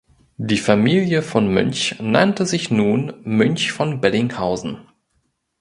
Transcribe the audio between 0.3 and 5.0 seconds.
Die Familie von Münch nannte sich nun „Münch von Bellinghausen“.